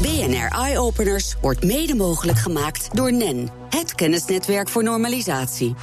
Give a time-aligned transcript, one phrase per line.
[0.00, 5.74] BNR Eye Openers wordt mede mogelijk gemaakt door NEN, het kennisnetwerk voor normalisatie.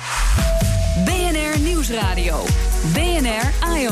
[1.05, 2.43] BNR Nieuwsradio.
[2.93, 3.89] BNR Eye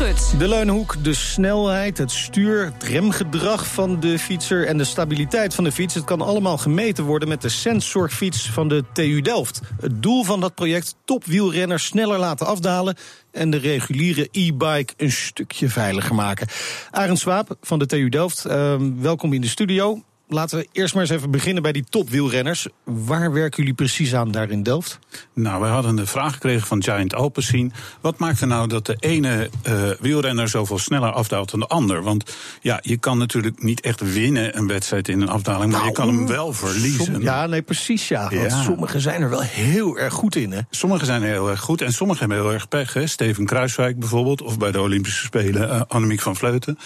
[0.00, 5.64] De leunhoek, de snelheid, het stuur, het remgedrag van de fietser en de stabiliteit van
[5.64, 5.94] de fiets.
[5.94, 9.60] Het kan allemaal gemeten worden met de sensorfiets van de TU Delft.
[9.80, 12.96] Het doel van dat project: topwielrenners sneller laten afdalen
[13.30, 16.46] en de reguliere e-bike een stukje veiliger maken.
[16.90, 20.02] Arend Swaap van de TU Delft, uh, welkom in de studio.
[20.32, 22.68] Laten we eerst maar eens even beginnen bij die topwielrenners.
[22.84, 24.98] Waar werken jullie precies aan daar in Delft?
[25.34, 27.72] Nou, we hadden de vraag gekregen van Giant Alpecin.
[28.00, 32.02] Wat maakt er nou dat de ene uh, wielrenner zoveel sneller afdaalt dan de ander?
[32.02, 35.86] Want ja, je kan natuurlijk niet echt winnen een wedstrijd in een afdaling, maar nou,
[35.86, 37.04] je kan hem wel verliezen.
[37.04, 38.30] Som, ja, nee, precies ja.
[38.30, 38.38] ja.
[38.38, 40.52] Want sommigen zijn er wel heel erg goed in.
[40.52, 40.60] Hè?
[40.70, 42.92] Sommigen zijn er heel erg goed en sommigen hebben heel erg pech.
[42.92, 43.06] Hè?
[43.06, 46.78] Steven Kruiswijk bijvoorbeeld, of bij de Olympische Spelen uh, Annemiek van Vleuten.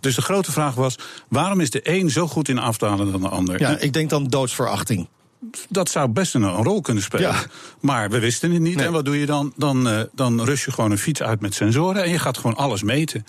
[0.00, 2.58] Dus de grote vraag was: waarom is de een zo goed in
[2.96, 3.60] dan de ander.
[3.60, 5.08] Ja, ik denk dan doodsverachting.
[5.68, 7.30] Dat zou best een, een rol kunnen spelen.
[7.30, 7.44] Ja.
[7.80, 8.76] Maar we wisten het niet.
[8.76, 8.86] Nee.
[8.86, 9.52] En wat doe je dan?
[9.56, 12.56] Dan, uh, dan rust je gewoon een fiets uit met sensoren en je gaat gewoon
[12.56, 13.26] alles meten.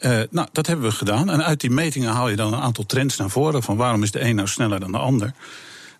[0.00, 1.30] Uh, nou, dat hebben we gedaan.
[1.30, 3.62] En uit die metingen haal je dan een aantal trends naar voren.
[3.62, 5.34] Van waarom is de een nou sneller dan de ander?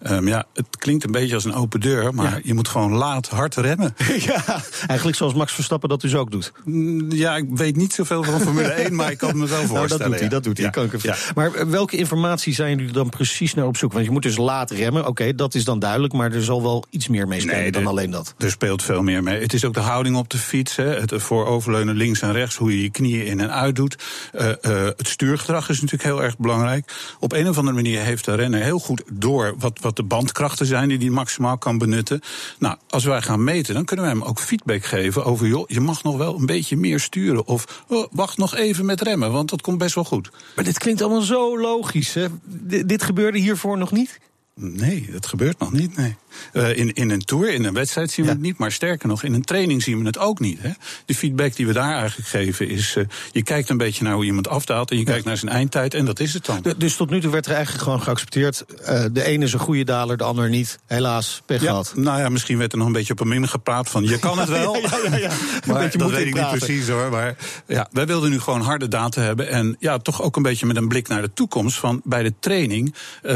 [0.08, 2.40] Um, ja, het klinkt een beetje als een open deur, maar ja.
[2.42, 3.94] je moet gewoon laat hard remmen.
[4.20, 6.52] Ja, eigenlijk zoals Max Verstappen dat dus ook doet.
[7.08, 9.88] Ja, ik weet niet zoveel van Formule 1, maar ik kan me wel voorstellen.
[9.88, 10.70] Nou, dat doet hij, dat doet hij.
[10.70, 11.32] Kan ik.
[11.34, 13.92] Maar welke informatie zijn jullie dan precies naar op zoek?
[13.92, 16.62] Want je moet dus laat remmen, oké, okay, dat is dan duidelijk, maar er zal
[16.62, 18.34] wel iets meer mee spelen nee, dan er, alleen dat.
[18.38, 19.40] Er speelt veel meer mee.
[19.40, 22.76] Het is ook de houding op de fiets, hè, het vooroverleunen links en rechts, hoe
[22.76, 23.96] je je knieën in en uit doet.
[24.34, 24.52] Uh, uh,
[24.96, 26.92] het stuurgedrag is natuurlijk heel erg belangrijk.
[27.18, 30.66] Op een of andere manier heeft de renner heel goed door wat, wat de bandkrachten
[30.66, 32.20] zijn die hij maximaal kan benutten.
[32.58, 35.80] Nou, als wij gaan meten, dan kunnen we hem ook feedback geven over, joh, je
[35.80, 37.46] mag nog wel een beetje meer sturen.
[37.46, 40.30] Of oh, wacht nog even met remmen, want dat komt best wel goed.
[40.54, 42.14] Maar dit klinkt allemaal zo logisch.
[42.14, 42.26] Hè?
[42.86, 44.18] Dit gebeurde hiervoor nog niet?
[44.54, 45.96] Nee, dat gebeurt nog niet.
[45.96, 46.16] Nee.
[46.52, 48.36] Uh, in, in een tour, in een wedstrijd zien we ja.
[48.36, 48.58] het niet.
[48.58, 50.58] Maar sterker nog, in een training zien we het ook niet.
[50.60, 50.70] Hè.
[51.04, 52.96] De feedback die we daar eigenlijk geven is...
[52.96, 54.90] Uh, je kijkt een beetje naar hoe iemand afdaalt...
[54.90, 55.10] en je ja.
[55.10, 56.64] kijkt naar zijn eindtijd en dat is het dan.
[56.78, 58.64] Dus tot nu toe werd er eigenlijk gewoon geaccepteerd...
[58.80, 60.78] Uh, de ene is een goede daler, de ander niet.
[60.86, 61.92] Helaas, pech ja, gehad.
[61.96, 64.04] Nou ja, misschien werd er nog een beetje op een min gepraat van...
[64.04, 64.76] je kan het wel.
[64.76, 65.30] ja, ja, ja,
[65.66, 67.10] maar dat weet ik niet precies hoor.
[67.10, 69.48] Maar ja, wij wilden nu gewoon harde data hebben...
[69.48, 71.76] en ja, toch ook een beetje met een blik naar de toekomst...
[71.76, 72.94] van bij de training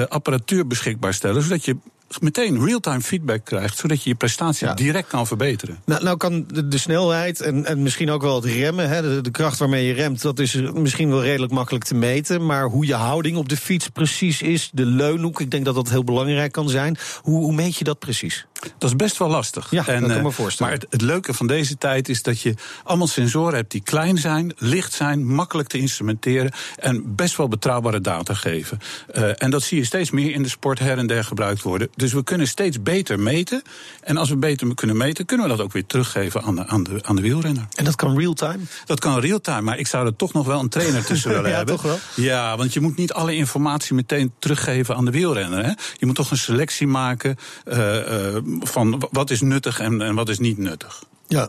[0.08, 1.42] apparatuur beschikbaar stellen...
[1.42, 1.76] zodat je
[2.20, 4.75] meteen real-time feedback krijgt, zodat je je prestatie ja.
[4.75, 5.78] direct kan verbeteren.
[5.84, 9.20] Nou, nou kan de, de snelheid en, en, misschien ook wel het remmen, hè, de,
[9.20, 12.47] de, kracht waarmee je remt, dat is misschien wel redelijk makkelijk te meten.
[12.47, 15.91] Maar hoe je houding op de fiets precies is, de leunhoek, ik denk dat dat
[15.91, 16.97] heel belangrijk kan zijn.
[17.22, 18.47] Hoe, hoe meet je dat precies?
[18.78, 19.70] Dat is best wel lastig.
[19.70, 20.72] Ja, en, dat kan me voorstellen.
[20.72, 22.54] Maar het, het, leuke van deze tijd is dat je
[22.84, 28.00] allemaal sensoren hebt die klein zijn, licht zijn, makkelijk te instrumenteren en best wel betrouwbare
[28.00, 28.78] data geven.
[29.14, 31.88] Uh, en dat zie je steeds meer in de sport her en der gebruikt worden.
[31.97, 33.62] Dus we kunnen steeds beter meten.
[34.00, 36.82] En als we beter kunnen meten, kunnen we dat ook weer teruggeven aan de, aan
[36.82, 37.66] de, aan de wielrenner.
[37.74, 38.64] En dat kan real-time?
[38.84, 41.56] Dat kan real-time, maar ik zou er toch nog wel een trainer tussen willen ja,
[41.56, 41.74] hebben.
[41.74, 41.98] Toch wel?
[42.16, 45.64] Ja, want je moet niet alle informatie meteen teruggeven aan de wielrenner.
[45.64, 45.72] Hè?
[45.97, 47.36] Je moet toch een selectie maken
[47.69, 51.04] uh, uh, van wat is nuttig en, en wat is niet nuttig.
[51.26, 51.48] Ja,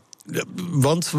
[0.70, 1.14] want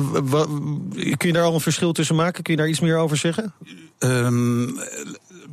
[1.16, 2.42] kun je daar al een verschil tussen maken?
[2.42, 3.52] Kun je daar iets meer over zeggen?
[3.98, 4.78] Um,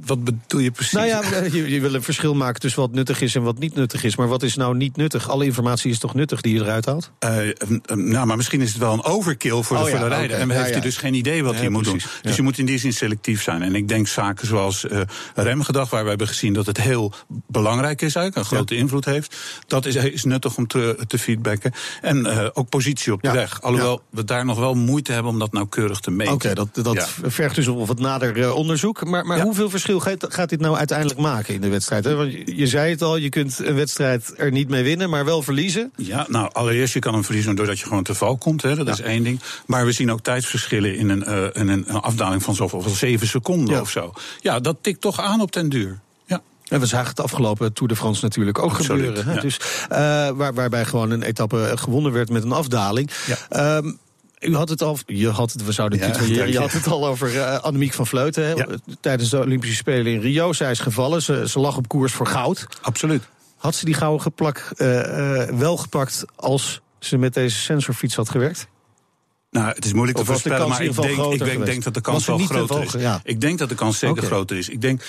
[0.06, 0.94] wat bedoel je precies?
[0.94, 1.22] Nou ja,
[1.52, 4.16] je, je, wil een verschil maken tussen wat nuttig is en wat niet nuttig is.
[4.16, 5.30] Maar wat is nou niet nuttig?
[5.30, 7.12] Alle informatie is toch nuttig die je eruit haalt?
[7.20, 7.38] Uh,
[7.86, 10.36] nou, maar misschien is het wel een overkill voor de, oh, ja, voor de rijder.
[10.36, 10.42] Okay.
[10.42, 10.84] En heeft hij ja, ja.
[10.84, 12.04] dus geen idee wat hij moet precies.
[12.04, 12.12] doen.
[12.22, 13.62] Dus je moet in die zin selectief zijn.
[13.62, 15.02] En ik denk zaken zoals uh,
[15.36, 17.14] remgedrag, waar we hebben gezien dat het heel
[17.48, 19.36] belangrijk is, eigenlijk, een grote invloed heeft.
[19.68, 21.72] Dat is, is nuttig om te, te feedbacken.
[22.02, 23.62] En uh, ook positie op de weg.
[23.62, 26.34] Alhoewel we daar nog wel moeite hebben om dat nauwkeurig te meten.
[26.34, 29.06] Oké, okay, dat, dat vergt dus wat nader onderzoek.
[29.06, 32.04] Maar, maar hoeveel verschil gaat, gaat dit nou uiteindelijk maken in de wedstrijd?
[32.04, 32.16] Hè?
[32.16, 35.42] Want je, zei het al, je kunt een wedstrijd er niet mee winnen, maar wel
[35.42, 35.92] verliezen.
[35.96, 38.62] Ja, nou, allereerst, je kan hem verliezen doordat je gewoon te val komt.
[38.62, 38.92] Hè, dat ja.
[38.94, 39.40] is één ding.
[39.66, 43.28] Maar we zien ook tijdsverschillen in een, uh, in een, een afdaling van zoveel zeven
[43.28, 43.82] seconden ja.
[43.82, 44.14] of zo.
[44.42, 46.02] Ja, dat tikt toch aan op den duur.
[46.74, 49.26] En we zagen het afgelopen Tour de France natuurlijk ook Absoluut, gebeuren.
[49.26, 49.34] Hè?
[49.34, 49.42] Ja.
[49.42, 49.60] Dus,
[49.92, 49.98] uh,
[50.38, 53.12] waar, waarbij gewoon een etappe gewonnen werd met een afdaling.
[53.26, 53.78] Ja.
[53.78, 53.98] Um,
[54.46, 56.88] u had het al, je had het, we zouden het ja, je, je had het
[56.88, 58.56] al over uh, Annemiek van Vleuten.
[58.56, 58.66] Ja.
[59.00, 60.54] Tijdens de Olympische Spelen in Rio.
[60.54, 62.68] Zij is gevallen, ze, ze lag op koers voor goud.
[62.82, 63.24] Absoluut.
[63.58, 68.30] Had ze die gouden geplak uh, uh, wel gepakt als ze met deze sensorfiets had
[68.30, 68.68] gewerkt?
[69.54, 72.26] Nou, het is moeilijk te voorspellen, maar ik denk, ik denk, denk, dat de kans
[72.26, 72.96] wel groter is.
[73.24, 74.70] Ik denk dat de kans zeker groter is.
[74.70, 75.02] Ik denk,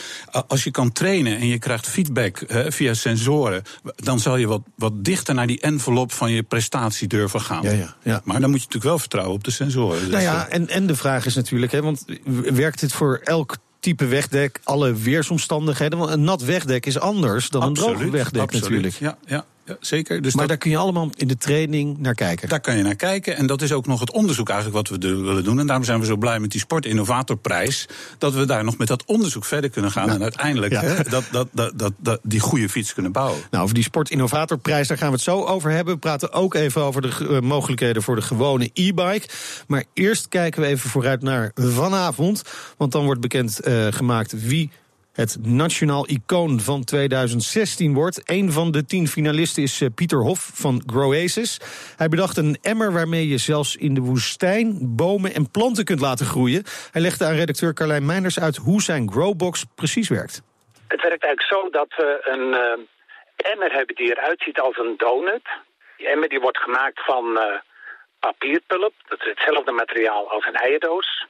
[0.47, 3.63] als je kan trainen en je krijgt feedback via sensoren,
[3.97, 7.63] dan zal je wat, wat dichter naar die envelop van je prestatie durven gaan.
[7.63, 8.21] Ja, ja, ja.
[8.25, 10.01] Maar dan moet je natuurlijk wel vertrouwen op de sensoren.
[10.01, 12.05] Dus nou ja, en, en de vraag is natuurlijk, hè, want
[12.53, 15.99] werkt dit voor elk type wegdek, alle weersomstandigheden.
[15.99, 18.63] Want een nat wegdek is anders dan een droog wegdek absoluut.
[18.63, 18.95] natuurlijk.
[18.99, 20.23] Ja, ja ja, zeker.
[20.23, 22.49] Dus maar daar kun je allemaal in de training naar kijken.
[22.49, 23.37] Daar kan je naar kijken.
[23.37, 25.59] En dat is ook nog het onderzoek eigenlijk wat we willen doen.
[25.59, 27.89] En daarom zijn we zo blij met die Sportinnovatorprijs.
[28.19, 30.11] Dat we daar nog met dat onderzoek verder kunnen gaan.
[30.11, 30.73] en uiteindelijk
[31.11, 33.41] dat, dat, dat, dat, die goede fiets kunnen bouwen.
[33.51, 35.95] Nou, over die Sportinnovatorprijs, daar gaan we het zo over hebben.
[35.95, 39.29] We praten ook even over de uh, mogelijkheden voor de gewone e-bike.
[39.67, 42.43] Maar eerst kijken we even vooruit naar vanavond.
[42.77, 44.71] Want dan wordt bekend uh, gemaakt wie
[45.15, 48.23] het nationaal icoon van 2016 wordt.
[48.25, 51.61] Een van de tien finalisten is eh, Pieter Hof van Groasis.
[51.97, 56.27] Hij bedacht een emmer waarmee je zelfs in de woestijn bomen en planten kunt laten
[56.27, 56.63] groeien.
[56.91, 60.43] Hij legde aan redacteur Carlijn Meinders uit hoe zijn Growbox precies werkt.
[60.89, 64.95] Het werkt eigenlijk zo dat we een uh, emmer hebben die eruit ziet als een
[64.97, 65.49] donut.
[65.97, 67.43] Die emmer die wordt gemaakt van uh,
[68.19, 68.93] papierpulp.
[69.09, 71.27] Dat is hetzelfde materiaal als een eierdoos.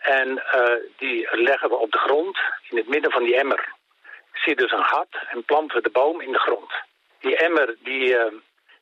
[0.00, 2.38] En uh, die leggen we op de grond.
[2.68, 3.76] In het midden van die emmer
[4.32, 6.72] zit dus een gat en planten we de boom in de grond.
[7.20, 8.24] Die emmer die, uh,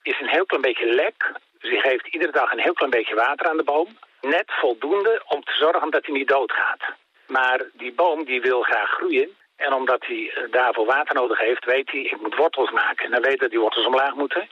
[0.03, 1.33] is een heel klein beetje lek.
[1.61, 3.99] Dus die geeft iedere dag een heel klein beetje water aan de boom.
[4.21, 6.81] Net voldoende om te zorgen dat hij niet doodgaat.
[7.27, 9.37] Maar die boom die wil graag groeien.
[9.57, 13.05] En omdat hij eh, daarvoor water nodig heeft, weet hij, ik moet wortels maken.
[13.05, 14.49] En dan weet dat die wortels omlaag moeten.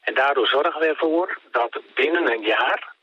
[0.00, 2.94] En daardoor zorgen we ervoor dat binnen een jaar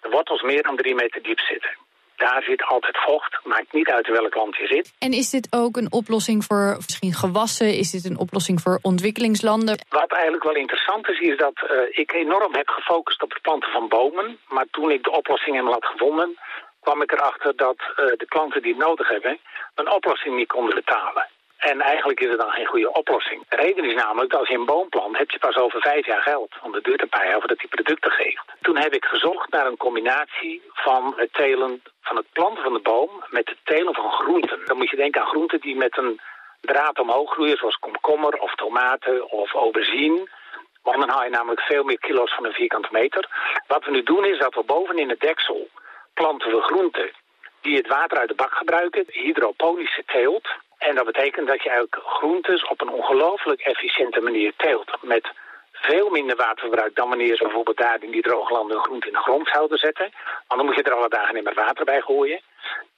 [0.00, 1.70] de wortels meer dan drie meter diep zitten.
[2.18, 4.92] Daar zit altijd vocht, maakt niet uit welk land je zit.
[4.98, 7.78] En is dit ook een oplossing voor misschien gewassen?
[7.82, 9.78] Is dit een oplossing voor ontwikkelingslanden?
[9.88, 13.70] Wat eigenlijk wel interessant is, is dat uh, ik enorm heb gefocust op het planten
[13.70, 14.38] van bomen.
[14.48, 16.38] Maar toen ik de oplossing helemaal had gevonden,
[16.80, 19.38] kwam ik erachter dat uh, de klanten die het nodig hebben,
[19.74, 21.26] een oplossing niet konden betalen.
[21.58, 23.44] En eigenlijk is het dan geen goede oplossing.
[23.48, 26.06] De reden is namelijk dat als je een boom plant, heb je pas over vijf
[26.06, 26.54] jaar geld.
[26.62, 28.44] Want het duurt een paar jaar voordat die producten geeft.
[28.60, 32.80] Toen heb ik gezocht naar een combinatie van het telen van het planten van de
[32.80, 34.60] boom met het telen van groenten.
[34.64, 36.20] Dan moet je denken aan groenten die met een
[36.60, 40.28] draad omhoog groeien, zoals komkommer of tomaten of aubergine.
[40.82, 43.28] Want dan haal je namelijk veel meer kilo's van een vierkante meter.
[43.66, 45.68] Wat we nu doen is dat we bovenin het deksel
[46.14, 47.10] planten we groenten
[47.60, 50.48] die het water uit de bak gebruiken, hydroponische teelt.
[50.78, 54.90] En dat betekent dat je eigenlijk groentes op een ongelooflijk efficiënte manier teelt.
[55.00, 55.28] Met
[55.72, 59.12] veel minder waterverbruik dan wanneer ze bijvoorbeeld daar in die droge landen een groente in
[59.12, 60.12] de grond zouden zetten.
[60.46, 62.40] Want dan moet je er alle dagen in met water bij gooien.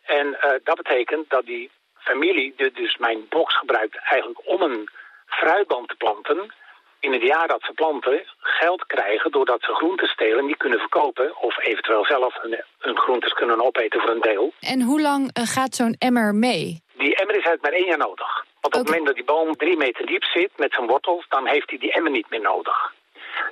[0.05, 4.89] En uh, dat betekent dat die familie, dus mijn box gebruikt eigenlijk om een
[5.27, 6.55] fruitboom te planten,
[7.01, 11.37] in het jaar dat ze planten geld krijgen doordat ze groenten stelen die kunnen verkopen
[11.37, 14.53] of eventueel zelf hun, hun groentes kunnen opeten voor een deel.
[14.61, 16.83] En hoe lang uh, gaat zo'n emmer mee?
[16.93, 18.45] Die emmer is eigenlijk maar één jaar nodig.
[18.61, 21.47] Want op het moment dat die boom drie meter diep zit met zijn wortels, dan
[21.47, 22.93] heeft hij die emmer niet meer nodig.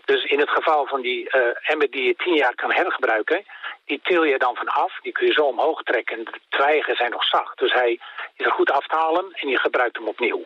[0.04, 3.44] Dus in het geval van die uh, emmer die je tien jaar kan hergebruiken,
[3.84, 4.98] die til je dan van af.
[5.02, 7.58] Die kun je zo omhoog trekken en de twijgen zijn nog zacht.
[7.58, 8.00] Dus hij
[8.36, 10.44] is er goed af te halen en je gebruikt hem opnieuw.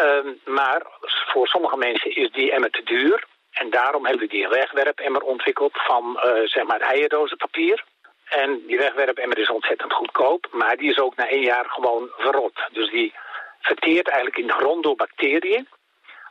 [0.00, 3.24] Uh, maar voor sommige mensen is die emmer te duur.
[3.50, 7.84] En daarom hebben we die wegwerpemmer ontwikkeld van uh, zeg maar eierdozenpapier.
[8.28, 12.60] En die wegwerpemmer is ontzettend goedkoop, maar die is ook na één jaar gewoon verrot.
[12.72, 13.14] Dus die
[13.60, 15.68] verteert eigenlijk in de grond door bacteriën.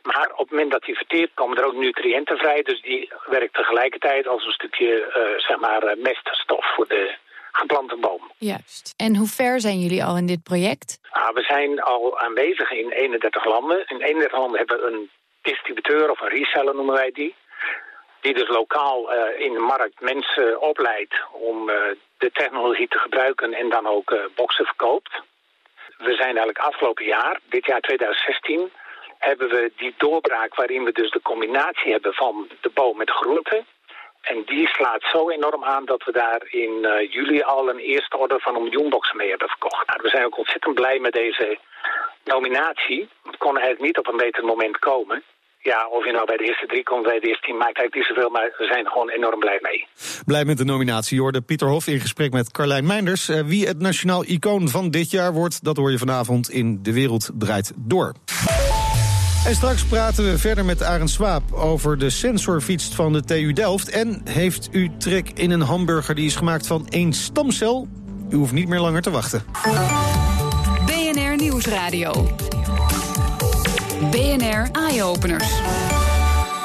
[0.01, 2.62] Maar op het moment dat die verteert komen er ook nutriënten vrij.
[2.62, 7.15] Dus die werkt tegelijkertijd als een stukje uh, zeg maar, uh, meststof voor de
[7.60, 8.32] geplante boom.
[8.38, 8.94] Juist.
[8.98, 11.00] En hoe ver zijn jullie al in dit project?
[11.10, 13.86] Ah, we zijn al aanwezig in 31 landen.
[13.88, 15.10] In 31 landen hebben we een
[15.42, 17.36] distributeur of een reseller noemen wij die
[18.22, 21.75] die dus lokaal uh, in de markt mensen opleidt om uh,
[22.18, 25.22] de technologie te gebruiken en dan ook uh, boxen verkoopt.
[25.98, 28.72] We zijn eigenlijk afgelopen jaar, dit jaar 2016,
[29.18, 33.13] hebben we die doorbraak waarin we dus de combinatie hebben van de boom met de
[33.13, 33.66] groenten.
[34.22, 36.74] En die slaat zo enorm aan dat we daar in
[37.10, 39.88] juli al een eerste order van een miljoen boxen mee hebben verkocht.
[39.88, 41.60] Nou, we zijn ook ontzettend blij met deze
[42.24, 43.10] nominatie.
[43.24, 45.24] Het kon eigenlijk niet op een beter moment komen.
[45.62, 47.96] Ja, of je nou bij de eerste drie komt, bij de eerste tien, maakt eigenlijk
[47.96, 49.88] niet zoveel, maar we zijn gewoon enorm blij mee.
[50.26, 53.30] Blij met de nominatie, hoorde Pieter Hof in gesprek met Carlijn Meinders.
[53.30, 56.94] Uh, wie het nationaal icoon van dit jaar wordt, dat hoor je vanavond in De
[56.94, 58.14] Wereld Draait Door.
[59.46, 63.89] En straks praten we verder met Arend Swaap over de sensorfiets van de TU Delft.
[63.89, 67.88] En heeft u trek in een hamburger die is gemaakt van één stamcel?
[68.29, 69.43] U hoeft niet meer langer te wachten.
[70.86, 72.36] BNR Nieuwsradio.
[74.12, 75.48] BNR Eye Openers.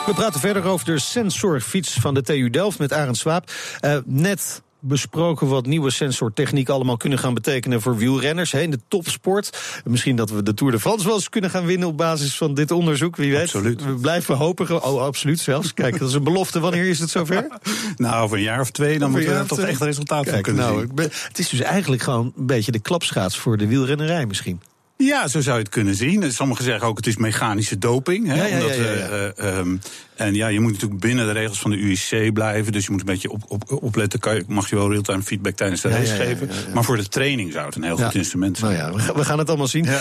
[0.07, 3.50] We praten verder over de sensorfiets van de TU Delft met Arend Swaap.
[3.81, 8.81] Uh, net besproken wat nieuwe sensortechniek allemaal kunnen gaan betekenen voor wielrenners hè, in de
[8.88, 9.59] topsport.
[9.85, 12.55] Misschien dat we de Tour de France wel eens kunnen gaan winnen op basis van
[12.55, 13.17] dit onderzoek.
[13.17, 13.43] Wie weet.
[13.43, 13.85] Absoluut.
[13.85, 14.83] We blijven hopen.
[14.85, 15.75] Oh, absoluut zelfs.
[15.75, 16.61] Kijk, dat is een belofte.
[16.61, 17.47] Wanneer is het zover?
[17.97, 20.87] nou, over een jaar of twee, dan moeten we toch echt resultaat van kunnen nou,
[20.87, 21.11] zien.
[21.29, 24.61] het is dus eigenlijk gewoon een beetje de klapschaats voor de wielrennerij misschien.
[24.97, 26.33] Ja, zo zou je het kunnen zien.
[26.33, 28.27] Sommigen zeggen ook het is mechanische doping.
[28.27, 29.81] Hè, ja, omdat, ja, uh, um,
[30.15, 32.73] en ja, je moet natuurlijk binnen de regels van de UIC blijven.
[32.73, 34.21] Dus je moet een beetje op, op, opletten.
[34.21, 36.51] Kan je, mag je wel real-time feedback tijdens de race geven.
[36.75, 38.77] Maar voor de training zou het een heel goed instrument zijn.
[38.77, 39.85] Nou ja, we gaan het allemaal zien.
[39.85, 40.01] Uh,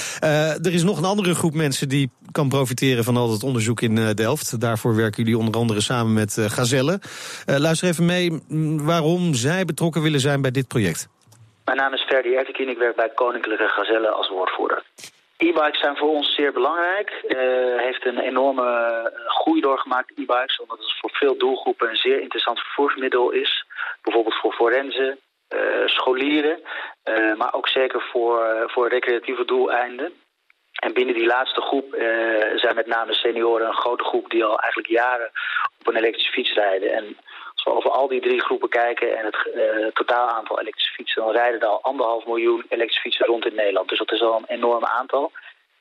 [0.49, 4.13] er is nog een andere groep mensen die kan profiteren van al het onderzoek in
[4.15, 4.59] Delft.
[4.59, 7.01] Daarvoor werken jullie onder andere samen met Gazelle.
[7.45, 8.31] luister even mee
[8.77, 11.07] waarom zij betrokken willen zijn bij dit project.
[11.65, 14.83] Mijn naam is Ferdi Ertekin, ik werk bij Koninklijke Gazelle als woordvoerder.
[15.37, 17.23] E-bikes zijn voor ons zeer belangrijk.
[17.27, 17.37] Uh,
[17.77, 23.31] heeft een enorme groei doorgemaakt, e-bikes, omdat het voor veel doelgroepen een zeer interessant vervoersmiddel
[23.31, 23.65] is.
[24.01, 26.59] Bijvoorbeeld voor forensen, uh, scholieren,
[27.37, 30.13] maar ook zeker voor, voor recreatieve doeleinden.
[30.73, 31.95] En binnen die laatste groep
[32.55, 35.31] zijn met name senioren een grote groep die al eigenlijk jaren
[35.79, 36.91] op een elektrische fiets rijden.
[36.91, 37.17] En
[37.63, 41.23] als we over al die drie groepen kijken en het uh, totaal aantal elektrische fietsen,
[41.23, 43.89] dan rijden er al anderhalf miljoen elektrische fietsen rond in Nederland.
[43.89, 45.31] Dus dat is al een enorm aantal.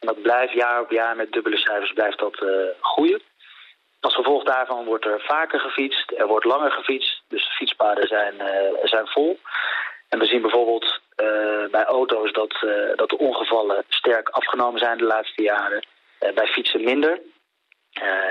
[0.00, 3.22] En dat blijft jaar op jaar met dubbele cijfers blijft dat uh, groeien.
[4.00, 8.34] Als gevolg daarvan wordt er vaker gefietst, er wordt langer gefietst, dus de fietspaden zijn,
[8.34, 9.38] uh, zijn vol.
[10.08, 11.00] En we zien bijvoorbeeld
[11.70, 12.54] bij auto's dat,
[12.94, 15.84] dat de ongevallen sterk afgenomen zijn de laatste jaren.
[16.18, 17.20] bij fietsen minder.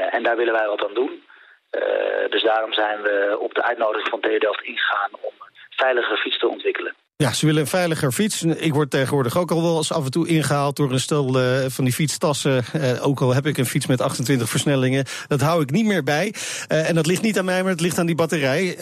[0.10, 1.24] en daar willen wij wat aan doen.
[1.72, 5.34] Uh, dus daarom zijn we op de uitnodiging van Delft ingegaan om
[5.70, 6.94] veilige fiets te ontwikkelen.
[7.16, 8.44] Ja, ze willen een veiliger fiets.
[8.44, 11.66] Ik word tegenwoordig ook al wel eens af en toe ingehaald door een stel uh,
[11.68, 12.64] van die fietstassen.
[12.76, 15.06] Uh, ook al heb ik een fiets met 28 versnellingen.
[15.28, 16.34] Dat hou ik niet meer bij.
[16.68, 18.78] En dat ligt niet aan mij, maar het ligt aan die batterij.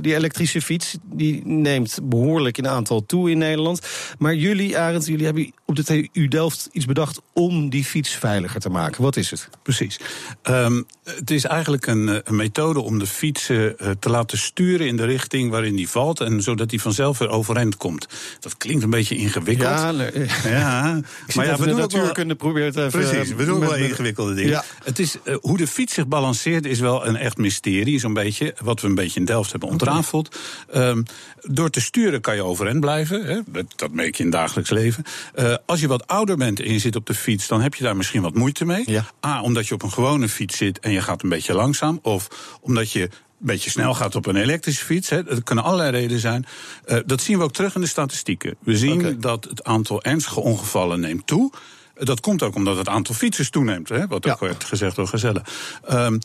[0.00, 4.14] die elektrische fiets die neemt behoorlijk in aantal toe in Nederland.
[4.18, 8.60] Maar jullie, Arend, jullie hebben op de TU Delft iets bedacht om die fiets veiliger
[8.60, 9.02] te maken.
[9.02, 9.48] Wat is het?
[9.62, 10.00] Precies.
[10.42, 15.04] Um, het is eigenlijk een, een, methode om de fiets te laten sturen in de
[15.04, 16.20] richting waarin die valt.
[16.20, 18.06] En zodat die vanzelf weer overeind komt.
[18.40, 19.68] Dat klinkt een beetje ingewikkeld.
[19.68, 20.12] Ja, nee.
[20.44, 21.00] ja.
[21.34, 22.90] maar ja, we doen natuurkunde proberen even.
[22.90, 24.50] Precies, we doen wel ingewikkelde dingen.
[24.50, 24.64] Ja.
[24.84, 28.54] Het is, uh, hoe de fiets zich balanceert is wel een echt mysterie, zo'n beetje.
[28.62, 30.36] Wat we een beetje in Delft hebben ontrafeld.
[30.74, 31.04] Um,
[31.42, 33.24] door te sturen kan je overeind blijven.
[33.24, 33.40] Hè?
[33.46, 35.04] Dat, dat merk je in het dagelijks leven.
[35.38, 37.84] Uh, als je wat ouder bent en je zit op de fiets, dan heb je
[37.84, 38.82] daar misschien wat moeite mee.
[38.86, 39.04] Ja.
[39.26, 41.98] A, omdat je op een gewone fiets zit en je gaat een beetje langzaam.
[42.02, 42.28] Of
[42.60, 45.08] omdat je een beetje snel gaat op een elektrische fiets.
[45.08, 45.22] Hè.
[45.22, 46.46] Dat kunnen allerlei redenen zijn.
[46.86, 48.56] Uh, dat zien we ook terug in de statistieken.
[48.60, 49.16] We zien okay.
[49.18, 51.52] dat het aantal ernstige ongevallen neemt toe.
[51.94, 54.46] Dat komt ook omdat het aantal fietsers toeneemt, hè, wat ook ja.
[54.46, 55.42] werd gezegd door Gezellen.
[55.90, 56.18] Um,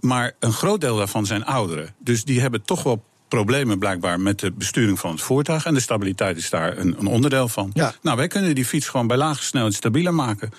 [0.00, 1.94] maar een groot deel daarvan zijn ouderen.
[1.98, 5.64] Dus die hebben toch wel problemen blijkbaar met de besturing van het voertuig.
[5.64, 7.70] En de stabiliteit is daar een, een onderdeel van.
[7.72, 7.94] Ja.
[8.02, 10.50] Nou, wij kunnen die fiets gewoon bij lage snelheid stabieler maken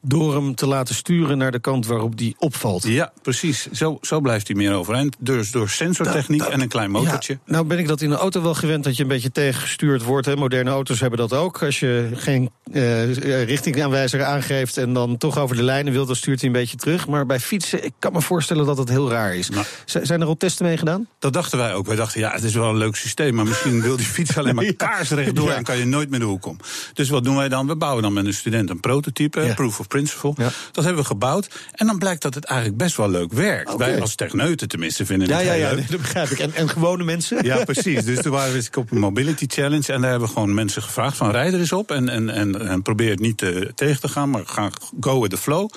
[0.00, 2.82] door hem te laten sturen naar de kant waarop die opvalt.
[2.82, 3.68] Ja, precies.
[3.70, 5.16] Zo, zo blijft hij meer overeind.
[5.18, 7.32] Dus door sensortechniek en een klein motortje.
[7.32, 10.02] Ja, nou ben ik dat in de auto wel gewend dat je een beetje tegengestuurd
[10.02, 10.26] wordt.
[10.26, 10.36] Hè.
[10.36, 11.62] Moderne auto's hebben dat ook.
[11.62, 13.14] Als je geen uh,
[13.44, 17.06] richtingaanwijzer aangeeft en dan toch over de lijnen wilt, dan stuurt hij een beetje terug.
[17.06, 19.50] Maar bij fietsen, ik kan me voorstellen dat het heel raar is.
[19.50, 21.08] Nou, zijn er al testen mee gedaan?
[21.18, 21.86] Dat dachten wij ook.
[21.86, 24.54] Wij dachten, ja, het is wel een leuk systeem, maar misschien wil die fiets alleen
[24.54, 25.56] maar kaarsrecht door ja.
[25.56, 26.56] en kan je nooit meer de hoek om.
[26.92, 27.66] Dus wat doen wij dan?
[27.66, 29.54] We bouwen dan met een student een prototype, ja.
[29.54, 30.32] proof of principle.
[30.36, 30.50] Ja.
[30.72, 31.48] Dat hebben we gebouwd.
[31.72, 33.72] En dan blijkt dat het eigenlijk best wel leuk werkt.
[33.72, 33.90] Okay.
[33.90, 35.90] Wij als techneuten tenminste vinden ja, het ja, heel ja, leuk.
[35.90, 36.38] dat begrijp ik.
[36.38, 37.44] En, en gewone mensen?
[37.44, 38.04] Ja, precies.
[38.04, 39.92] Dus toen waren we op een mobility challenge.
[39.92, 41.90] En daar hebben we gewoon mensen gevraagd van rij er eens op.
[41.90, 44.70] En, en, en, en probeer het niet uh, tegen te gaan, maar ga
[45.00, 45.70] go with the flow.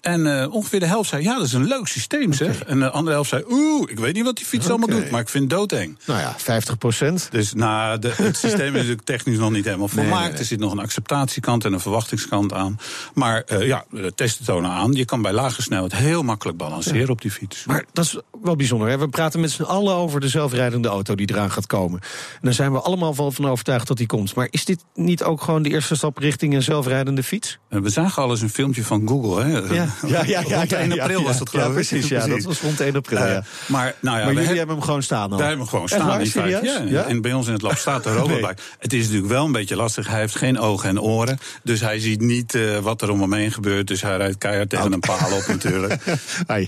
[0.00, 2.36] En uh, ongeveer de helft zei, ja, dat is een leuk systeem, okay.
[2.36, 2.62] zeg.
[2.64, 4.78] En de andere helft zei, oeh, ik weet niet wat die fiets okay.
[4.78, 5.10] allemaal doet...
[5.10, 5.98] maar ik vind het doodeng.
[6.06, 7.28] Nou ja, 50 procent.
[7.30, 10.30] Dus nou, de, het systeem is natuurlijk technisch nog niet helemaal volmaakt.
[10.30, 10.38] Nee.
[10.38, 12.78] Er zit nog een acceptatiekant en een verwachtingskant aan.
[13.14, 14.92] Maar uh, ja, de testen tonen aan.
[14.92, 17.06] Je kan bij lage snelheid heel makkelijk balanceren ja.
[17.06, 17.64] op die fiets.
[17.64, 18.88] Maar dat is wel bijzonder.
[18.88, 18.98] Hè?
[18.98, 22.00] We praten met z'n allen over de zelfrijdende auto die eraan gaat komen.
[22.32, 24.34] En daar zijn we allemaal van overtuigd dat die komt.
[24.34, 27.58] Maar is dit niet ook gewoon de eerste stap richting een zelfrijdende fiets?
[27.70, 29.74] Uh, we zagen al eens een filmpje van Google, hè?
[29.74, 29.88] Ja.
[30.06, 31.72] Ja, ja, ja, rond 1 april was dat geloof ik.
[31.72, 33.26] precies, ja, dat was rond 1 april.
[33.26, 33.44] Ja.
[33.66, 35.38] Maar, nou ja, maar jullie hebben hem gewoon staan al.
[35.38, 36.06] Wij hebben hem gewoon staan.
[36.06, 36.84] Waar, in feite.
[36.88, 37.04] Ja?
[37.04, 38.46] En bij ons in het lab staat de robotbike.
[38.46, 38.76] nee.
[38.78, 40.08] Het is natuurlijk wel een beetje lastig.
[40.08, 41.38] Hij heeft geen ogen en oren.
[41.62, 43.86] Dus hij ziet niet uh, wat er om hem heen gebeurt.
[43.86, 44.92] Dus hij rijdt keihard tegen oh.
[44.92, 46.06] een paal op natuurlijk.
[46.46, 46.66] er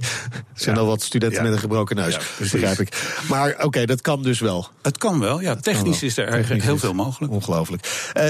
[0.54, 2.18] zijn al wat studenten met een gebroken neus.
[2.38, 3.22] begrijp ik.
[3.28, 4.68] Maar oké, okay, dat kan dus wel.
[4.82, 5.56] Het kan wel, ja.
[5.56, 7.32] Technisch is er eigenlijk heel veel mogelijk.
[7.32, 8.10] Ongelooflijk.
[8.16, 8.24] Uh,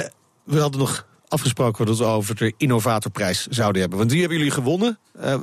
[0.44, 3.98] we hadden nog afgesproken dat we over de innovatorprijs zouden hebben.
[3.98, 4.98] Want die hebben jullie gewonnen.
[5.20, 5.34] Uh,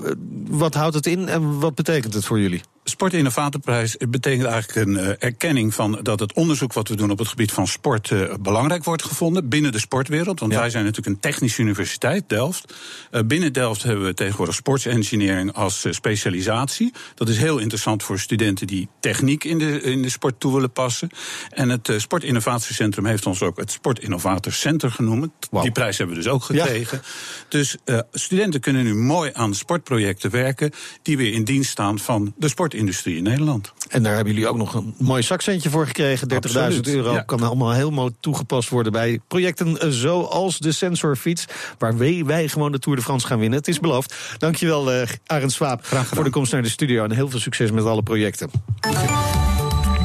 [0.50, 2.62] wat houdt het in en wat betekent het voor jullie?
[2.96, 7.28] Sportinnovatorprijs betekent eigenlijk een uh, erkenning van dat het onderzoek wat we doen op het
[7.28, 10.40] gebied van sport uh, belangrijk wordt gevonden binnen de sportwereld.
[10.40, 10.60] Want ja.
[10.60, 12.74] wij zijn natuurlijk een technische universiteit, Delft.
[13.12, 16.94] Uh, binnen Delft hebben we tegenwoordig sportsengineering als specialisatie.
[17.16, 20.72] Dat is heel interessant voor studenten die techniek in de, in de sport toe willen
[20.72, 21.10] passen.
[21.50, 25.32] En het Sportinnovatiecentrum heeft ons ook het Sportinnovatorcenter genoemd.
[25.52, 25.62] Wow.
[25.62, 27.02] Die prijs hebben we dus ook gekregen.
[27.04, 27.10] Ja.
[27.50, 27.78] Dus
[28.12, 30.72] studenten kunnen nu mooi aan sportprojecten werken
[31.02, 32.48] die weer in dienst staan van de
[32.94, 33.74] sportindustrie in Nederland.
[33.90, 36.30] En daar hebben jullie ook nog een mooi zakcentje voor gekregen.
[36.74, 37.22] 30.000 euro ja.
[37.22, 41.46] kan allemaal helemaal toegepast worden bij projecten zoals de sensorfiets.
[41.78, 43.60] Waar wij, wij gewoon de Tour de France gaan winnen.
[43.60, 44.16] Het is beloofd.
[44.38, 47.04] Dankjewel, uh, Arend Swaap, voor de komst naar de studio.
[47.04, 48.50] En heel veel succes met alle projecten.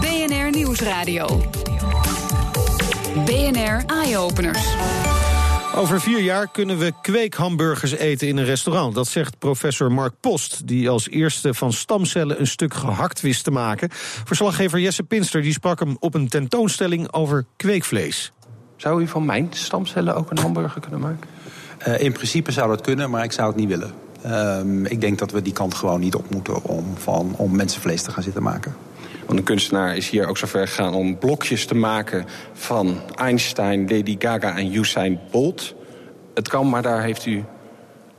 [0.01, 1.51] BNR Nieuwsradio.
[3.25, 5.10] BNR Eye-Openers.
[5.77, 8.95] Over vier jaar kunnen we kweekhamburgers eten in een restaurant.
[8.95, 13.51] Dat zegt professor Mark Post, die als eerste van stamcellen een stuk gehakt wist te
[13.51, 13.89] maken.
[14.25, 18.33] Verslaggever Jesse Pinster die sprak hem op een tentoonstelling over kweekvlees.
[18.77, 21.29] Zou u van mijn stamcellen ook een hamburger kunnen maken?
[21.89, 24.10] Uh, in principe zou dat kunnen, maar ik zou het niet willen.
[24.27, 28.03] Uh, ik denk dat we die kant gewoon niet op moeten om, van, om mensenvlees
[28.03, 28.75] te gaan zitten maken.
[29.27, 33.81] Want een kunstenaar is hier ook zo ver gegaan om blokjes te maken van Einstein,
[33.81, 35.75] Lady Gaga en Usain Bolt.
[36.35, 37.45] Het kan, maar daar heeft u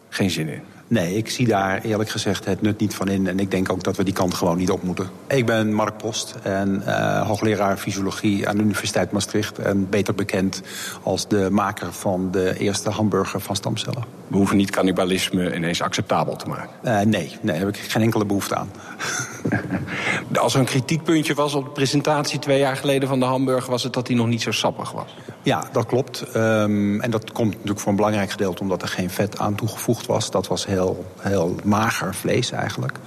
[0.10, 0.62] geen zin in.
[0.92, 3.28] Nee, ik zie daar eerlijk gezegd het nut niet van in.
[3.28, 5.10] En ik denk ook dat we die kant gewoon niet op moeten.
[5.28, 9.60] Ik ben Mark Post en uh, hoogleraar fysiologie aan de Universiteit Maastricht.
[9.60, 10.62] En beter bekend
[11.04, 14.04] als de maker van de eerste hamburger van stamcellen.
[14.28, 16.70] We hoeven niet cannibalisme ineens acceptabel te maken.
[16.84, 18.72] Uh, nee, nee, daar heb ik geen enkele behoefte aan.
[20.40, 23.72] Als er een kritiekpuntje was op de presentatie twee jaar geleden van de hamburger...
[23.72, 25.16] was het dat hij nog niet zo sappig was.
[25.42, 26.26] Ja, dat klopt.
[26.36, 28.62] Um, en dat komt natuurlijk voor een belangrijk gedeelte...
[28.62, 30.32] omdat er geen vet aan toegevoegd was.
[30.32, 30.81] Dat was heel,
[31.20, 32.98] heel mager vlees eigenlijk.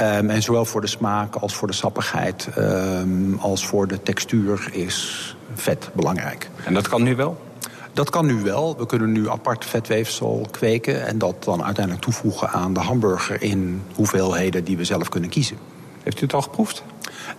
[0.00, 2.48] Um, en zowel voor de smaak als voor de sappigheid...
[2.58, 6.50] Um, als voor de textuur is vet belangrijk.
[6.64, 7.40] En dat kan nu wel?
[7.92, 8.76] Dat kan nu wel.
[8.76, 11.06] We kunnen nu apart vetweefsel kweken...
[11.06, 13.42] en dat dan uiteindelijk toevoegen aan de hamburger...
[13.42, 15.56] in hoeveelheden die we zelf kunnen kiezen.
[16.02, 16.82] Heeft u het al geproefd?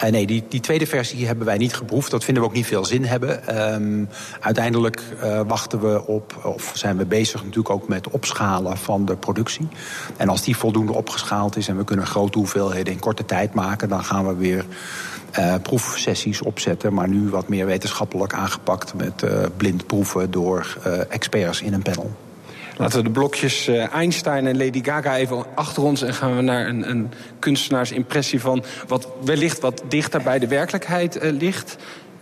[0.04, 2.12] Uh, nee, die, die tweede versie hebben wij niet geproefd.
[2.12, 3.64] Dat vinden we ook niet veel zin hebben.
[3.74, 9.06] Um, uiteindelijk uh, wachten we op, of zijn we bezig natuurlijk ook met opschalen van
[9.06, 9.68] de productie.
[10.18, 13.90] En als die voldoende opgeschaald is en we kunnen grote hoeveelheden in korte tijd maken,
[13.90, 14.66] dan gaan we weer
[15.40, 16.94] uh, proefsessies opzetten.
[16.94, 19.24] Maar nu wat meer wetenschappelijk aangepakt met
[19.58, 20.78] blind proeven door
[21.10, 22.12] experts in een panel.
[22.82, 26.02] Laten we de blokjes uh, Einstein en Lady Gaga even achter ons...
[26.02, 28.64] en gaan we naar een, een kunstenaarsimpressie van...
[28.88, 31.76] wat wellicht wat dichter bij de werkelijkheid uh, ligt.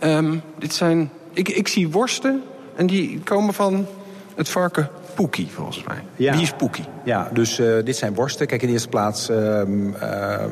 [0.04, 1.10] Um, dit zijn...
[1.32, 2.42] Ik, ik zie worsten
[2.76, 3.86] en die komen van
[4.34, 6.04] het varken Poekie, volgens mij.
[6.16, 6.32] Ja.
[6.32, 6.84] Wie is Poekie?
[7.04, 8.46] Ja, dus uh, dit zijn worsten.
[8.46, 10.44] Kijk, in de eerste plaats uh, uh,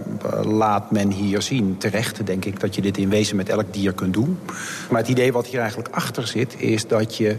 [0.43, 2.61] laat men hier zien, terecht denk ik...
[2.61, 4.39] dat je dit in wezen met elk dier kunt doen.
[4.91, 7.37] Maar het idee wat hier eigenlijk achter zit, is dat je...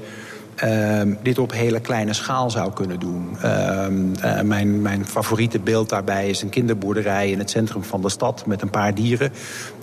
[0.63, 3.37] Um, dit op hele kleine schaal zou kunnen doen.
[3.45, 8.09] Um, uh, mijn, mijn favoriete beeld daarbij is een kinderboerderij in het centrum van de
[8.09, 8.45] stad...
[8.45, 9.31] met een paar dieren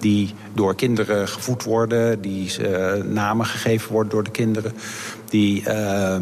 [0.00, 2.20] die door kinderen gevoed worden...
[2.20, 4.72] die uh, namen gegeven worden door de kinderen
[5.30, 6.16] die uh,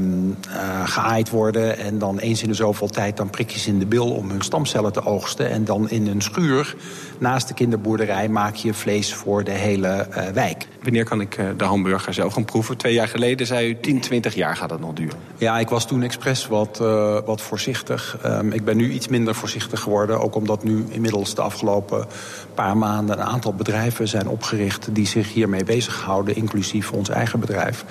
[0.85, 1.79] geaaid worden...
[1.79, 4.93] en dan eens in de zoveel tijd dan prikjes in de bil om hun stamcellen
[4.93, 5.51] te oogsten...
[5.51, 6.77] en dan in een schuur
[7.19, 10.69] naast de kinderboerderij maak je vlees voor de hele uh, wijk.
[10.83, 12.77] Wanneer kan ik de hamburger zelf gaan proeven?
[12.77, 15.19] Twee jaar geleden zei u 10, 20 jaar gaat dat nog duren.
[15.37, 18.19] Ja, ik was toen expres wat, uh, wat voorzichtig.
[18.27, 20.21] Um, ik ben nu iets minder voorzichtig geworden.
[20.21, 22.07] Ook omdat nu inmiddels de afgelopen
[22.55, 23.19] paar maanden...
[23.19, 26.37] een aantal bedrijven zijn opgericht die zich hiermee bezighouden...
[26.37, 27.85] inclusief ons eigen bedrijf.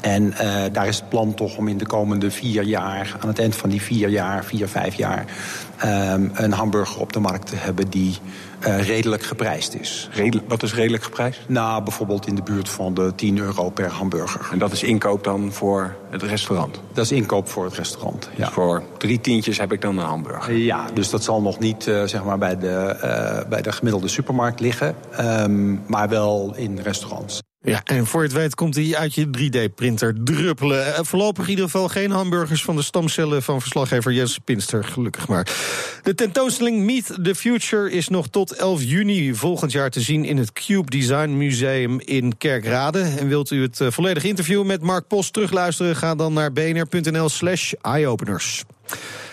[0.00, 3.16] En uh, daar is het plan toch om in de komende vier jaar...
[3.20, 5.24] aan het eind van die vier jaar, vier, vijf jaar...
[5.84, 8.18] Um, een hamburger op de markt te hebben die
[8.66, 10.08] uh, redelijk geprijsd is.
[10.12, 11.40] Redelijk, wat is redelijk geprijsd?
[11.46, 14.48] Nou, bijvoorbeeld in de buurt van de 10 euro per hamburger.
[14.52, 16.80] En dat is inkoop dan voor het restaurant?
[16.92, 18.44] Dat is inkoop voor het restaurant, ja.
[18.44, 20.56] Dus voor drie tientjes heb ik dan een hamburger?
[20.56, 24.60] Ja, dus dat zal nog niet uh, zeg maar bij, de, bij de gemiddelde supermarkt
[24.60, 24.94] liggen.
[25.20, 27.42] Um, maar wel in restaurants.
[27.66, 31.06] Ja, en voor het weet komt hij uit je 3D-printer druppelen.
[31.06, 35.46] Voorlopig in ieder geval geen hamburgers van de stamcellen van verslaggever Jens Pinster, gelukkig maar.
[36.02, 40.36] De tentoonstelling Meet the Future is nog tot 11 juni volgend jaar te zien in
[40.36, 43.00] het Cube Design Museum in Kerkrade.
[43.00, 45.96] En wilt u het volledige interview met Mark Post terugluisteren?
[45.96, 48.64] Ga dan naar bnr.nl slash eyeopeners.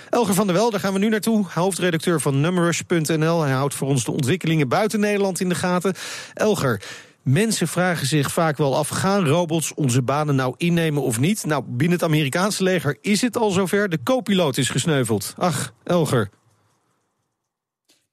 [0.10, 1.46] Elger van der Wel, daar gaan we nu naartoe.
[1.50, 3.42] Hoofdredacteur van Numrush.nl.
[3.42, 5.94] Hij houdt voor ons de ontwikkelingen buiten Nederland in de gaten.
[6.34, 6.82] Elger,
[7.22, 11.46] Mensen vragen zich vaak wel af: gaan robots onze banen nou innemen of niet?
[11.46, 13.90] Nou, binnen het Amerikaanse leger is het al zover.
[13.90, 15.34] De co-piloot is gesneuveld.
[15.38, 16.30] Ach, Elger.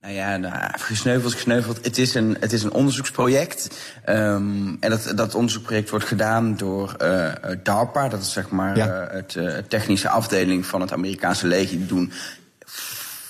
[0.01, 1.85] Nou ja, nou, gesneuveld, gesneuveld.
[1.85, 3.69] Het is een, het is een onderzoeksproject.
[4.09, 8.09] Um, en dat, dat onderzoeksproject wordt gedaan door uh, DARPA.
[8.09, 8.87] Dat is zeg maar ja.
[8.87, 11.77] uh, het uh, technische afdeling van het Amerikaanse leger.
[11.77, 12.13] Die doen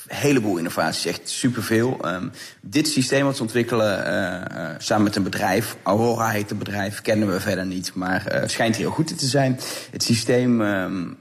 [0.08, 1.98] heleboel innovaties, echt superveel.
[2.04, 6.58] Um, dit systeem wat ze ontwikkelen uh, uh, samen met een bedrijf, Aurora heet het
[6.58, 9.60] bedrijf, kennen we verder niet, maar uh, schijnt heel goed te zijn.
[9.90, 11.16] Het systeem um,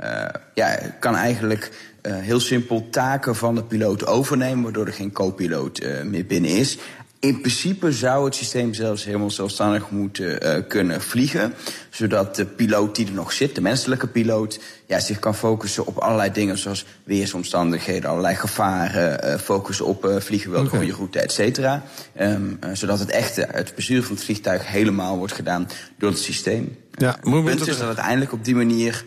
[0.54, 1.72] ja, kan eigenlijk
[2.08, 6.78] heel simpel taken van de piloot overnemen, waardoor er geen co-piloot meer binnen is.
[7.20, 11.54] In principe zou het systeem zelfs helemaal zelfstandig moeten uh, kunnen vliegen.
[11.90, 15.98] Zodat de piloot die er nog zit, de menselijke piloot, ja, zich kan focussen op
[15.98, 20.80] allerlei dingen zoals weersomstandigheden, allerlei gevaren, uh, focussen op uh, vliegen welke okay.
[20.80, 21.84] goede route, et cetera.
[22.20, 26.78] Um, zodat het echte, het bestuur van het vliegtuig helemaal wordt gedaan door het systeem.
[26.92, 29.06] Ja, het punt is dat uiteindelijk op die manier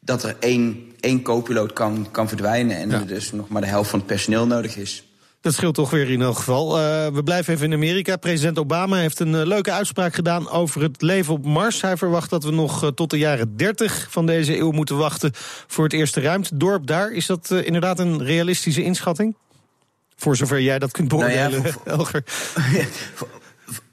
[0.00, 2.98] dat er één één co-piloot kan, kan verdwijnen en ja.
[2.98, 5.07] er dus nog maar de helft van het personeel nodig is.
[5.40, 6.78] Dat scheelt toch weer in elk geval.
[6.78, 8.16] Uh, we blijven even in Amerika.
[8.16, 11.80] President Obama heeft een uh, leuke uitspraak gedaan over het leven op Mars.
[11.80, 15.30] Hij verwacht dat we nog uh, tot de jaren 30 van deze eeuw moeten wachten
[15.66, 17.12] voor het eerste ruimtedorp daar.
[17.12, 19.36] Is dat inderdaad een realistische inschatting?
[20.16, 22.24] Voor zover jij dat kunt beoordelen, nou ja, voor, Elger.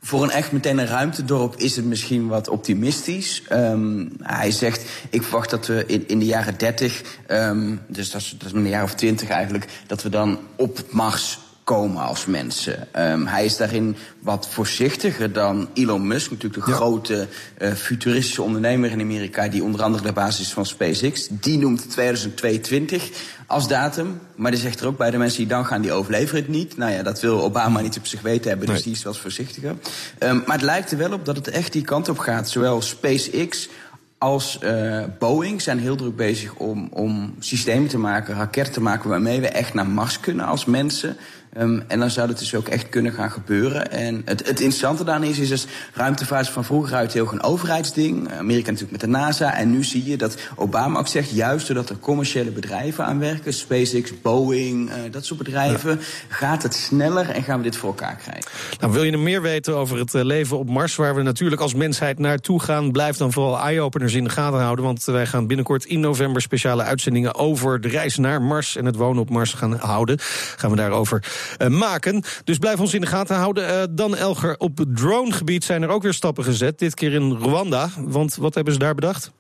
[0.06, 3.44] Voor een echt meteen een ruimtedorp is het misschien wat optimistisch.
[3.52, 8.22] Um, hij zegt, ik verwacht dat we in, in de jaren 30, um, dus dat
[8.22, 12.26] is, dat is een jaar of twintig eigenlijk, dat we dan op Mars komen als
[12.26, 12.88] mensen.
[12.96, 16.78] Um, hij is daarin wat voorzichtiger dan Elon Musk, natuurlijk de ja.
[16.78, 17.28] grote
[17.62, 21.28] uh, futuristische ondernemer in Amerika, die onder andere de basis is van SpaceX.
[21.32, 23.10] Die noemt 2022
[23.48, 26.38] als datum, maar die zegt er ook bij de mensen die dan gaan, die overleven
[26.38, 26.78] het niet.
[26.78, 28.84] Nou ja, dat wil Obama niet op zich weten hebben, dus nee.
[28.84, 29.76] die is wel voorzichtiger.
[30.20, 32.50] Um, maar het lijkt er wel op dat het echt die kant op gaat.
[32.50, 33.70] Zowel SpaceX
[34.18, 39.10] als uh, Boeing zijn heel druk bezig om, om systemen te maken, raketten te maken
[39.10, 41.18] waarmee we echt naar Mars kunnen als mensen.
[41.58, 43.92] Um, en dan zou het dus ook echt kunnen gaan gebeuren.
[43.92, 48.32] En het, het interessante daarin is, is dus ruimtevaart van vroeger uit heel een overheidsding.
[48.32, 49.56] Amerika natuurlijk met de NASA.
[49.58, 53.54] En nu zie je dat Obama ook zegt, juist doordat er commerciële bedrijven aan werken,
[53.54, 56.36] SpaceX, Boeing, uh, dat soort bedrijven, ja.
[56.36, 58.52] gaat het sneller en gaan we dit voor elkaar krijgen.
[58.80, 62.20] Nou, wil je meer weten over het leven op Mars, waar we natuurlijk als mensheid
[62.20, 64.86] naartoe gaan, blijf dan vooral eye-openers in de gaten houden.
[64.86, 68.96] Want wij gaan binnenkort in november speciale uitzendingen over de reis naar Mars en het
[68.96, 70.18] wonen op Mars gaan houden.
[70.56, 71.24] Gaan we daarover
[71.68, 72.24] maken.
[72.44, 73.70] Dus blijf ons in de gaten houden.
[73.70, 76.80] Uh, dan Elger, op het dronegebied zijn er ook weer stappen gezet.
[76.80, 77.90] Dit keer in Rwanda.
[77.98, 79.32] Want wat hebben ze daar bedacht?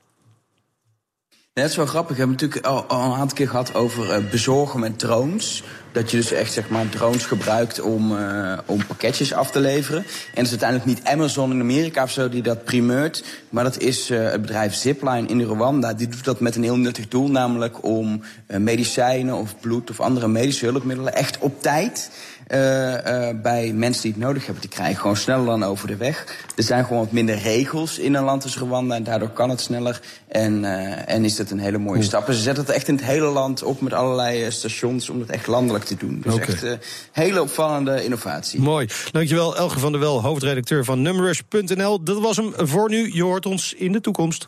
[1.64, 2.16] Is wel grappig.
[2.16, 5.64] We hebben natuurlijk al, een aantal keer gehad over uh, bezorgen met drones.
[5.92, 10.00] Dat je dus echt zeg maar drones gebruikt om, uh, om pakketjes af te leveren.
[10.00, 13.24] En het is uiteindelijk niet Amazon in Amerika of zo die dat primeurt.
[13.50, 15.94] Maar dat is uh, het bedrijf Zipline in Rwanda.
[15.94, 17.30] Die doet dat met een heel nuttig doel.
[17.30, 22.12] Namelijk om medicijnen of bloed of andere medische hulpmiddelen echt op tijd
[22.48, 25.02] uh, uh, bij mensen die het nodig hebben te krijgen.
[25.02, 26.46] Gewoon sneller dan over de weg.
[26.56, 29.62] Er zijn gewoon wat minder regels in een land als Rwanda en daardoor kan het
[29.62, 30.02] sneller.
[30.28, 32.28] En, uh, en is dat een hele mooie stap.
[32.28, 35.30] En ze zetten het echt in het hele land op met allerlei stations om het
[35.30, 36.22] echt landelijk te doen.
[36.24, 36.48] Dus okay.
[36.48, 36.80] echt een
[37.12, 38.62] hele opvallende innovatie.
[38.62, 38.88] Mooi.
[39.12, 42.04] Dankjewel Elge van der Wel, hoofdredacteur van Numrush.nl.
[42.04, 43.14] Dat was hem voor nu.
[43.14, 44.48] Je hoort ons in de toekomst.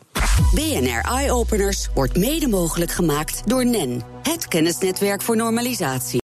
[0.54, 6.16] BNR Eye Openers wordt mede mogelijk gemaakt door NEN, het kennisnetwerk voor normalisatie.